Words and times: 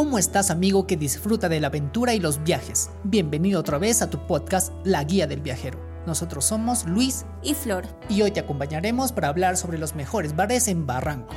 ¿Cómo 0.00 0.18
estás 0.18 0.48
amigo 0.48 0.86
que 0.86 0.96
disfruta 0.96 1.50
de 1.50 1.60
la 1.60 1.66
aventura 1.66 2.14
y 2.14 2.20
los 2.20 2.42
viajes? 2.42 2.88
Bienvenido 3.04 3.60
otra 3.60 3.76
vez 3.76 4.00
a 4.00 4.08
tu 4.08 4.26
podcast 4.26 4.72
La 4.82 5.04
Guía 5.04 5.26
del 5.26 5.42
Viajero. 5.42 5.78
Nosotros 6.06 6.46
somos 6.46 6.86
Luis 6.86 7.26
y 7.42 7.52
Flor. 7.52 7.84
Y 8.08 8.22
hoy 8.22 8.30
te 8.30 8.40
acompañaremos 8.40 9.12
para 9.12 9.28
hablar 9.28 9.58
sobre 9.58 9.76
los 9.76 9.94
mejores 9.94 10.34
bares 10.34 10.68
en 10.68 10.86
Barranco. 10.86 11.34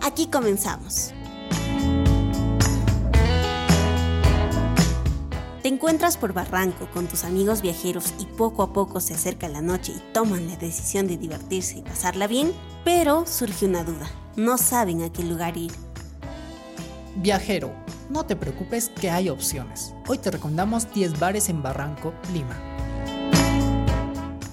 Aquí 0.00 0.28
comenzamos. 0.28 1.12
Te 5.60 5.68
encuentras 5.68 6.16
por 6.16 6.34
Barranco 6.34 6.88
con 6.94 7.08
tus 7.08 7.24
amigos 7.24 7.62
viajeros 7.62 8.14
y 8.20 8.26
poco 8.26 8.62
a 8.62 8.72
poco 8.72 9.00
se 9.00 9.14
acerca 9.14 9.48
la 9.48 9.60
noche 9.60 9.90
y 9.90 10.12
toman 10.12 10.46
la 10.46 10.56
decisión 10.56 11.08
de 11.08 11.16
divertirse 11.16 11.78
y 11.78 11.82
pasarla 11.82 12.28
bien, 12.28 12.52
pero 12.84 13.26
surge 13.26 13.66
una 13.66 13.82
duda. 13.82 14.08
No 14.36 14.56
saben 14.56 15.02
a 15.02 15.12
qué 15.12 15.24
lugar 15.24 15.56
ir. 15.56 15.72
Viajero, 17.20 17.74
no 18.10 18.24
te 18.26 18.36
preocupes 18.36 18.90
que 18.90 19.10
hay 19.10 19.28
opciones. 19.28 19.92
Hoy 20.06 20.18
te 20.18 20.30
recomendamos 20.30 20.92
10 20.94 21.18
bares 21.18 21.48
en 21.48 21.64
Barranco, 21.64 22.14
Lima. 22.32 22.56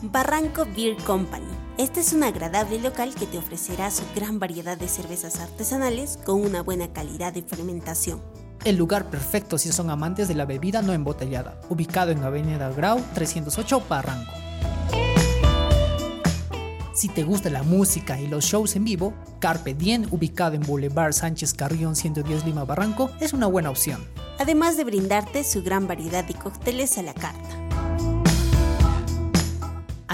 Barranco 0.01 0.65
Beer 0.75 0.97
Company. 1.05 1.45
Este 1.77 1.99
es 1.99 2.11
un 2.13 2.23
agradable 2.23 2.79
local 2.79 3.13
que 3.13 3.27
te 3.27 3.37
ofrecerá 3.37 3.91
su 3.91 4.01
gran 4.15 4.39
variedad 4.39 4.79
de 4.79 4.87
cervezas 4.87 5.39
artesanales 5.39 6.17
con 6.25 6.41
una 6.41 6.63
buena 6.63 6.91
calidad 6.91 7.33
de 7.33 7.43
fermentación. 7.43 8.19
El 8.63 8.77
lugar 8.77 9.11
perfecto 9.11 9.59
si 9.59 9.71
son 9.71 9.91
amantes 9.91 10.27
de 10.27 10.33
la 10.33 10.45
bebida 10.45 10.81
no 10.81 10.93
embotellada, 10.93 11.61
ubicado 11.69 12.09
en 12.09 12.23
Avenida 12.23 12.71
Grau 12.71 12.99
308 13.13 13.83
Barranco. 13.87 14.44
Si 16.95 17.09
te 17.09 17.23
gusta 17.25 17.49
la 17.49 17.61
música 17.61 18.21
y 18.21 18.27
los 18.27 18.45
shows 18.45 18.77
en 18.77 18.85
vivo, 18.85 19.13
Carpe 19.39 19.73
Diem, 19.73 20.07
ubicado 20.11 20.55
en 20.55 20.61
Boulevard 20.61 21.11
Sánchez 21.11 21.53
Carrión 21.53 21.93
110 21.93 22.45
Lima 22.45 22.63
Barranco, 22.63 23.11
es 23.19 23.33
una 23.33 23.47
buena 23.47 23.69
opción. 23.69 24.07
Además 24.39 24.77
de 24.77 24.85
brindarte 24.85 25.43
su 25.43 25.61
gran 25.61 25.87
variedad 25.87 26.23
de 26.23 26.35
cócteles 26.35 26.97
a 26.97 27.01
la 27.01 27.13
carta. 27.13 27.54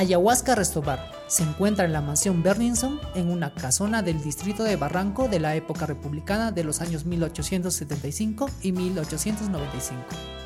Ayahuasca 0.02 0.56
Restobar 0.56 1.12
se 1.28 1.44
encuentra 1.44 1.86
en 1.86 1.94
la 1.94 2.02
mansión 2.02 2.42
Berninson, 2.42 3.00
en 3.14 3.30
una 3.30 3.54
casona 3.54 4.02
del 4.02 4.20
distrito 4.20 4.64
de 4.64 4.76
Barranco 4.76 5.28
de 5.28 5.40
la 5.40 5.56
época 5.56 5.86
republicana 5.86 6.52
de 6.52 6.64
los 6.64 6.82
años 6.82 7.06
1875 7.06 8.50
y 8.64 8.72
1895. 8.72 10.02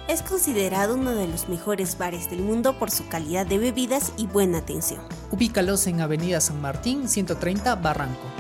Es 0.10 0.22
considerado 0.24 0.96
uno 0.96 1.16
de 1.16 1.30
los 1.30 1.48
mejores 1.48 1.98
bares 1.98 2.30
del 2.30 2.42
mundo 2.42 2.78
por 2.78 2.92
su 2.92 3.08
calidad 3.08 3.48
de 3.48 3.58
bebidas 3.58 4.12
y 4.18 4.28
buena 4.28 4.58
atención. 4.58 5.00
Ubícalos 5.32 5.88
en 5.88 6.02
Avenida 6.02 6.42
San 6.42 6.62
Martín 6.62 7.08
130 7.08 7.76
Barranco. 7.76 8.35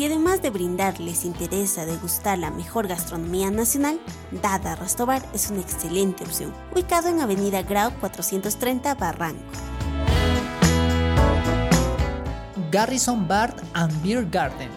Si 0.00 0.06
además 0.06 0.40
de 0.40 0.48
brindar 0.48 0.98
les 0.98 1.26
interesa 1.26 1.84
degustar 1.84 2.38
la 2.38 2.50
mejor 2.50 2.88
gastronomía 2.88 3.50
nacional, 3.50 4.00
Dada 4.30 4.74
Restobar 4.74 5.22
es 5.34 5.50
una 5.50 5.60
excelente 5.60 6.24
opción, 6.24 6.54
ubicado 6.72 7.08
en 7.08 7.20
Avenida 7.20 7.60
Grau 7.60 7.92
430 8.00 8.94
Barranco. 8.94 9.42
Garrison 12.70 13.28
Bar 13.28 13.54
and 13.74 14.02
Beer 14.02 14.26
Garden 14.30 14.70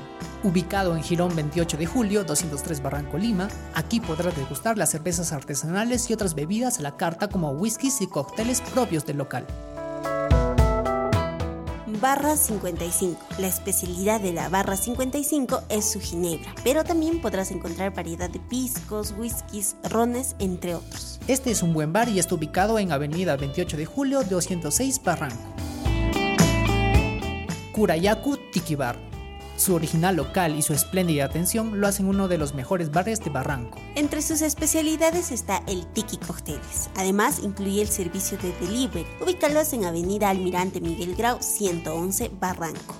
ubicado 0.43 0.93
en 0.93 1.01
Girón 1.01 1.33
28 1.35 1.77
de 1.77 1.85
julio, 1.85 2.25
203 2.25 2.81
Barranco, 2.81 3.17
Lima. 3.17 3.47
Aquí 3.75 4.01
podrás 4.01 4.35
degustar 4.35 4.77
las 4.77 4.89
cervezas 4.89 5.31
artesanales 5.31 6.09
y 6.09 6.13
otras 6.13 6.35
bebidas 6.35 6.79
a 6.79 6.81
la 6.81 6.97
carta 6.97 7.29
como 7.29 7.51
whiskies 7.51 8.01
y 8.01 8.07
cócteles 8.07 8.59
propios 8.59 9.05
del 9.05 9.19
local. 9.19 9.47
Barra 12.03 12.35
55. 12.35 13.17
La 13.39 13.47
especialidad 13.47 14.19
de 14.19 14.33
la 14.33 14.49
Barra 14.49 14.75
55 14.75 15.61
es 15.69 15.89
su 15.89 16.01
ginebra, 16.01 16.53
pero 16.61 16.83
también 16.83 17.21
podrás 17.21 17.49
encontrar 17.49 17.95
variedad 17.95 18.29
de 18.29 18.41
piscos, 18.41 19.15
whiskies, 19.17 19.77
rones, 19.89 20.35
entre 20.39 20.75
otros. 20.75 21.21
Este 21.29 21.51
es 21.51 21.63
un 21.63 21.73
buen 21.73 21.93
bar 21.93 22.09
y 22.09 22.19
está 22.19 22.35
ubicado 22.35 22.77
en 22.77 22.91
Avenida 22.91 23.37
28 23.37 23.77
de 23.77 23.85
julio, 23.85 24.21
206 24.21 25.01
Barranco. 25.01 25.37
Kurayaku 27.71 28.35
Tiki 28.51 28.75
Bar 28.75 29.12
su 29.55 29.75
original 29.75 30.15
local 30.15 30.55
y 30.55 30.61
su 30.61 30.73
espléndida 30.73 31.25
atención 31.25 31.79
lo 31.79 31.87
hacen 31.87 32.07
uno 32.07 32.27
de 32.27 32.37
los 32.37 32.53
mejores 32.53 32.91
bares 32.91 33.19
de 33.23 33.29
Barranco. 33.29 33.79
Entre 33.95 34.21
sus 34.21 34.41
especialidades 34.41 35.31
está 35.31 35.63
el 35.67 35.85
Tiki 35.87 36.17
Cócteles. 36.17 36.89
Además, 36.95 37.39
incluye 37.43 37.81
el 37.81 37.89
servicio 37.89 38.37
de 38.37 38.51
delivery. 38.65 39.07
Ubícalos 39.21 39.73
en 39.73 39.85
Avenida 39.85 40.29
Almirante 40.29 40.81
Miguel 40.81 41.15
Grau 41.15 41.37
111 41.41 42.31
Barranco. 42.39 42.95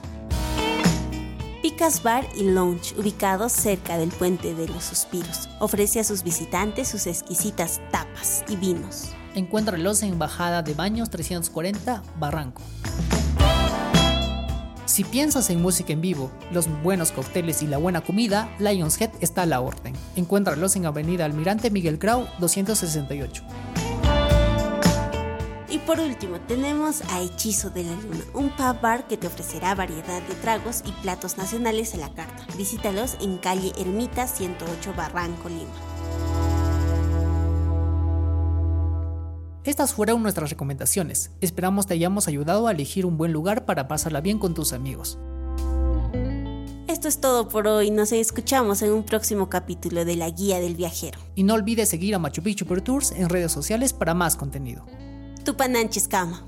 Picas 1.61 2.03
Bar 2.03 2.27
y 2.35 2.43
Lounge, 2.43 2.93
ubicados 2.97 3.53
cerca 3.53 3.97
del 3.97 4.09
Puente 4.09 4.53
de 4.53 4.67
los 4.67 4.83
Suspiros. 4.83 5.47
Ofrece 5.59 6.01
a 6.01 6.03
sus 6.03 6.21
visitantes 6.23 6.89
sus 6.89 7.07
exquisitas 7.07 7.79
tapas 7.89 8.43
y 8.49 8.57
vinos. 8.57 9.09
Encuéntralos 9.33 10.03
en 10.03 10.19
Bajada 10.19 10.61
de 10.61 10.73
Baños 10.73 11.09
340 11.09 12.03
Barranco. 12.19 12.61
Si 14.93 15.03
piensas 15.03 15.49
en 15.49 15.59
música 15.59 15.91
en 15.91 16.01
vivo, 16.01 16.29
los 16.51 16.67
buenos 16.83 17.11
cócteles 17.11 17.63
y 17.63 17.65
la 17.65 17.79
buena 17.79 18.01
comida, 18.01 18.55
Lions 18.59 19.01
Head 19.01 19.09
está 19.21 19.41
a 19.41 19.45
la 19.47 19.59
orden. 19.59 19.95
Encuéntralos 20.15 20.75
en 20.75 20.85
Avenida 20.85 21.25
Almirante 21.25 21.71
Miguel 21.71 21.97
Grau 21.97 22.27
268. 22.37 23.43
Y 25.67 25.79
por 25.79 25.99
último, 25.99 26.39
tenemos 26.41 27.01
a 27.09 27.21
Hechizo 27.23 27.71
de 27.71 27.85
la 27.85 27.93
Luna, 27.93 28.23
un 28.35 28.51
pub 28.51 28.81
bar 28.81 29.07
que 29.07 29.17
te 29.17 29.25
ofrecerá 29.25 29.73
variedad 29.73 30.21
de 30.21 30.35
tragos 30.35 30.83
y 30.85 30.91
platos 31.01 31.37
nacionales 31.39 31.95
a 31.95 31.97
la 31.97 32.13
carta. 32.13 32.45
Visítalos 32.55 33.17
en 33.19 33.39
calle 33.39 33.71
Ermita 33.79 34.27
108 34.27 34.93
Barranco, 34.95 35.49
Lima. 35.49 35.71
Estas 39.65 39.93
fueron 39.93 40.21
nuestras 40.21 40.49
recomendaciones. 40.49 41.31
Esperamos 41.39 41.87
te 41.87 41.93
hayamos 41.93 42.27
ayudado 42.27 42.67
a 42.67 42.71
elegir 42.71 43.05
un 43.05 43.17
buen 43.17 43.31
lugar 43.31 43.65
para 43.65 43.87
pasarla 43.87 44.19
bien 44.19 44.37
con 44.37 44.53
tus 44.53 44.73
amigos. 44.73 45.17
Esto 46.87 47.07
es 47.07 47.21
todo 47.21 47.47
por 47.47 47.67
hoy. 47.67 47.89
Nos 47.89 48.11
escuchamos 48.11 48.81
en 48.81 48.91
un 48.91 49.03
próximo 49.03 49.49
capítulo 49.49 50.03
de 50.03 50.17
La 50.17 50.29
Guía 50.29 50.59
del 50.59 50.75
Viajero. 50.75 51.17
Y 51.35 51.43
no 51.43 51.53
olvides 51.53 51.87
seguir 51.87 52.13
a 52.13 52.19
Machu 52.19 52.43
Picchu 52.43 52.65
Per 52.65 52.81
Tours 52.81 53.11
en 53.11 53.29
redes 53.29 53.53
sociales 53.53 53.93
para 53.93 54.13
más 54.13 54.35
contenido. 54.35 54.85
Tupananchis 55.45 56.09
Kama. 56.09 56.45